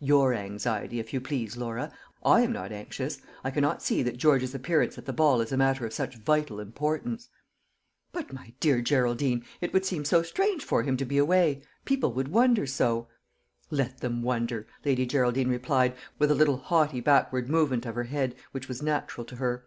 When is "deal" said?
8.60-8.82